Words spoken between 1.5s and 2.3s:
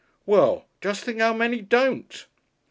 don't!"